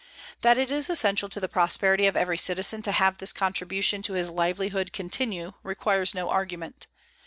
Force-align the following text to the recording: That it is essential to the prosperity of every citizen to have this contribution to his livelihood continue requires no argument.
That 0.41 0.57
it 0.57 0.71
is 0.71 0.89
essential 0.89 1.29
to 1.29 1.39
the 1.39 1.47
prosperity 1.47 2.07
of 2.07 2.17
every 2.17 2.35
citizen 2.39 2.81
to 2.81 2.91
have 2.91 3.19
this 3.19 3.31
contribution 3.31 4.01
to 4.01 4.13
his 4.13 4.31
livelihood 4.31 4.93
continue 4.93 5.53
requires 5.61 6.15
no 6.15 6.27
argument. 6.31 6.87